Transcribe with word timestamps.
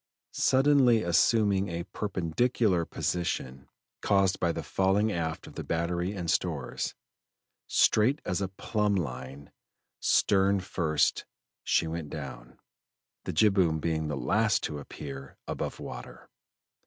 Suddenly 0.33 1.03
assuming 1.03 1.67
a 1.69 1.83
perpendicular 1.83 2.85
position, 2.85 3.69
caused 4.01 4.39
by 4.39 4.51
the 4.51 4.63
falling 4.63 5.11
aft 5.11 5.45
of 5.45 5.53
the 5.53 5.63
battery 5.63 6.13
and 6.13 6.27
stores, 6.27 6.95
straight 7.67 8.19
as 8.25 8.41
a 8.41 8.47
plumb 8.47 8.95
line, 8.95 9.51
stern 9.99 10.59
first, 10.59 11.25
she 11.63 11.85
went 11.85 12.09
down, 12.09 12.57
the 13.25 13.31
jibboom 13.31 13.79
being 13.79 14.07
the 14.07 14.17
last 14.17 14.63
to 14.63 14.79
appear 14.79 15.37
above 15.47 15.79
water. 15.79 16.31